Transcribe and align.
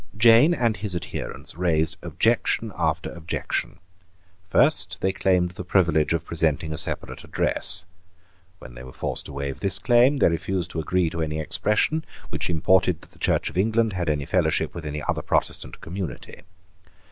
Jane 0.17 0.55
and 0.55 0.77
his 0.77 0.95
adherents 0.95 1.53
raised 1.55 1.95
objection 2.01 2.71
after 2.75 3.11
objection. 3.13 3.77
First 4.49 4.99
they 5.01 5.11
claimed 5.11 5.51
the 5.51 5.63
privilege 5.63 6.11
of 6.11 6.25
presenting 6.25 6.73
a 6.73 6.77
separate 6.79 7.23
address. 7.23 7.85
When 8.57 8.73
they 8.73 8.81
were 8.83 8.93
forced 8.93 9.27
to 9.27 9.31
waive 9.33 9.59
this 9.59 9.77
claim, 9.77 10.17
they 10.17 10.27
refused 10.29 10.71
to 10.71 10.79
agree 10.79 11.11
to 11.11 11.21
any 11.21 11.39
expression 11.39 12.03
which 12.29 12.49
imported 12.49 13.01
that 13.01 13.11
the 13.11 13.19
Church 13.19 13.51
of 13.51 13.59
England 13.59 13.93
had 13.93 14.09
any 14.09 14.25
fellowship 14.25 14.73
with 14.73 14.87
any 14.87 15.03
other 15.07 15.21
Protestant 15.21 15.81
community. 15.81 16.39